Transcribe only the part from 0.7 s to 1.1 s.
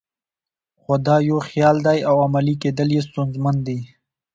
خو